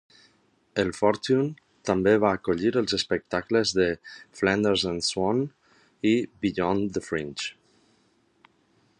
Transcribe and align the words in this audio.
El 0.83 0.87
Fortune 0.99 1.83
també 1.89 2.13
va 2.23 2.31
acollir 2.37 2.71
els 2.81 2.95
espectacles 2.97 3.73
de 3.79 3.87
"Flanders 4.39 4.85
and 4.93 5.05
Swann" 5.09 5.43
i 6.13 6.15
"Beyond 6.47 6.89
the 6.97 7.05
Fringe". 7.09 7.53